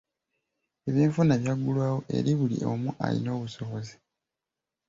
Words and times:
Ebyenfuna 0.89 1.33
byaggulwawo 1.41 1.99
eri 2.17 2.31
buli 2.39 2.57
omu 2.71 2.89
alina 3.05 3.29
obusobozi. 3.37 3.95